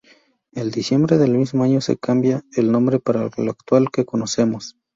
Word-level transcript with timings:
El 0.51 0.71
diciembre 0.71 1.19
del 1.19 1.35
mismo 1.37 1.63
año 1.63 1.79
se 1.79 1.95
cambia 1.95 2.43
el 2.55 2.71
nombre 2.71 2.97
para 2.99 3.29
el 3.37 3.49
actual 3.49 3.91
que 3.91 4.03
conocemos. 4.03 4.75